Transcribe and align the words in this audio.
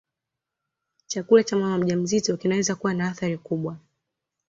chakula 1.07 1.43
cha 1.43 1.55
mama 1.55 1.77
mjamzito 1.77 2.37
kinaweza 2.37 2.75
kuwa 2.75 2.93
na 2.93 3.07
athari 3.07 3.37
kubwa 3.37 3.77